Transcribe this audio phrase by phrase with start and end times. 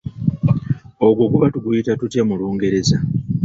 [1.07, 2.97] Ogwo guba tuguyita tutya mu Lungereza?